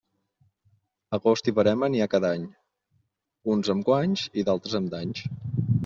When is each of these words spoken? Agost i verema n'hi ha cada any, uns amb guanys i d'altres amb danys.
Agost 1.17 1.49
i 1.51 1.53
verema 1.59 1.91
n'hi 1.95 2.01
ha 2.05 2.09
cada 2.15 2.33
any, 2.39 2.49
uns 3.57 3.71
amb 3.77 3.89
guanys 3.91 4.29
i 4.43 4.49
d'altres 4.49 4.79
amb 4.81 4.95
danys. 4.97 5.25